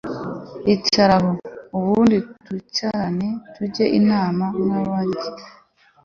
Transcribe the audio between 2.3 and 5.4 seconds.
twicarane tujye inama nkabaryi